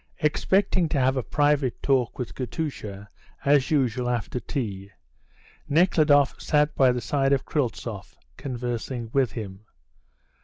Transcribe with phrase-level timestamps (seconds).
[0.17, 3.07] Expecting to have a private talk with Katusha,
[3.45, 4.89] as usual, after tea,
[5.69, 9.63] Nekhludoff sat by the side of Kryltzoff, conversing with him.